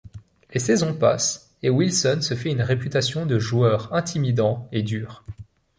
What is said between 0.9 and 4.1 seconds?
passent et Wilson se fait une réputation de joueur